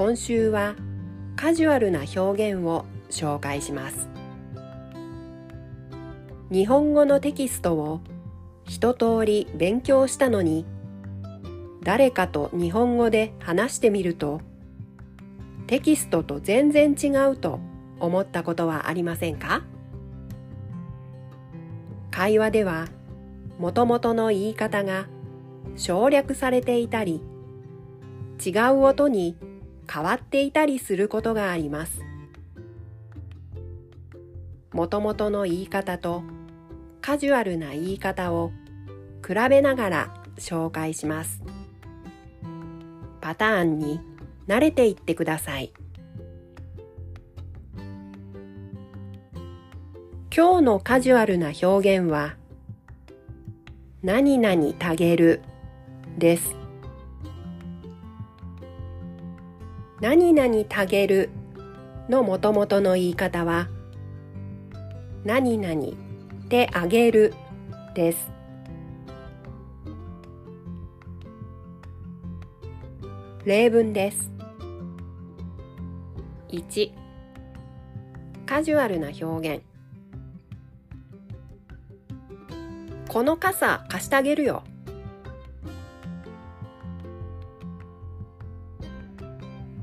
[0.00, 0.76] 今週は
[1.36, 4.08] カジュアルな表現を紹介します。
[6.50, 8.00] 日本語のテキストを
[8.64, 10.64] 一通り勉強したのに
[11.82, 14.40] 誰かと日本語で話してみると
[15.66, 17.60] テキストと全然違うと
[17.98, 19.64] 思ったことはありませんか？
[22.10, 22.88] 会話では
[23.58, 25.08] もともとの言い方が
[25.76, 27.20] 省略されていたり
[28.42, 29.36] 違う音に
[29.92, 32.02] 変わっていたりすることがあります。
[34.72, 36.22] もともとの言い方と
[37.00, 38.52] カジュアルな言い方を
[39.26, 41.42] 比べながら紹介します。
[43.20, 44.00] パターンに
[44.46, 45.72] 慣れていってください。
[50.34, 52.36] 今日のカジュアルな表現は
[54.04, 55.42] 何々たげる
[56.16, 56.59] です。
[60.00, 61.30] 何々たげる
[62.08, 63.68] のもともとの言い方は
[65.24, 65.80] 何々
[66.48, 67.34] であげる
[67.94, 68.30] です。
[73.44, 74.30] 例文です。
[76.48, 76.92] 1
[78.46, 79.62] カジュアルな表現
[83.08, 84.64] この傘貸してあげるよ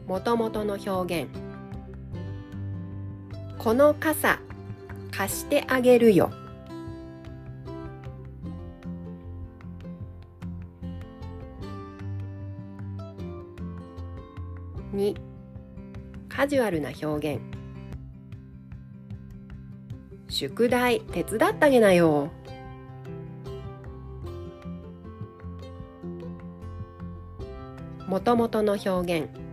[0.08, 1.30] もともとの表現。
[3.58, 4.40] この傘
[5.12, 6.32] 貸してあげるよ。
[14.94, 15.16] 2
[16.30, 17.42] カジュアルな表現。
[20.30, 22.32] 宿題手伝ってあげなよ。
[28.08, 29.47] もともとの表現。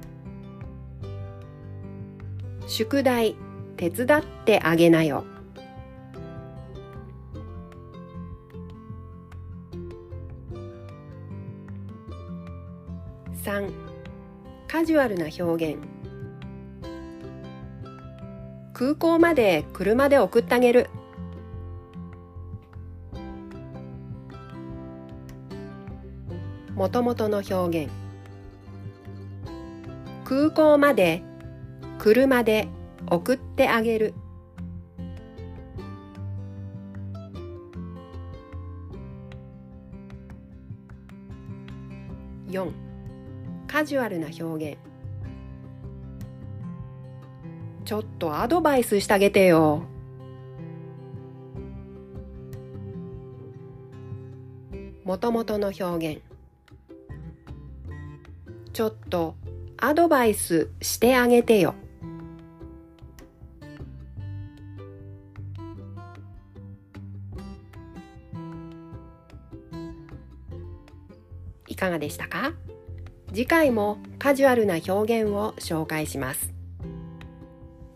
[2.76, 3.36] 宿題
[3.76, 5.22] 手伝ってあげなよ。
[13.44, 13.72] 3
[14.66, 15.78] カジュアルな表現。
[18.72, 20.90] 空港まで車で送ってあげる。
[26.74, 27.92] もともとの表現。
[30.24, 31.22] 空港まで
[31.98, 32.68] 車で
[33.08, 34.14] 送ってあげる。
[42.48, 42.70] 4
[43.66, 44.78] カジュアルな表現。
[47.84, 49.82] ちょっとアドバイスしてあげてよ。
[55.04, 56.22] もともとの表現。
[58.72, 59.34] ちょっと
[59.76, 61.74] アドバイスしてあげてよ。
[71.68, 72.52] いかがでしたか？
[73.28, 76.52] 次回もカジュアルな表現を紹介します。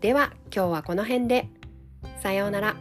[0.01, 1.47] では今日はこの辺で。
[2.21, 2.75] さようなら。